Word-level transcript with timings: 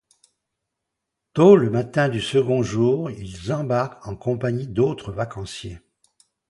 Tôt 1.35 1.55
le 1.55 1.69
matin 1.69 2.09
du 2.09 2.21
second 2.21 2.63
jour, 2.63 3.11
ils 3.11 3.53
embarquent 3.53 4.07
en 4.07 4.15
compagnie 4.15 4.65
d'autres 4.65 5.11
vacanciers. 5.11 5.77